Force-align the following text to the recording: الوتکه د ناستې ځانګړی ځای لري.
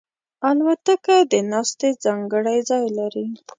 الوتکه 0.49 1.15
د 1.31 1.33
ناستې 1.51 1.89
ځانګړی 2.03 2.57
ځای 2.69 2.85
لري. 2.97 3.25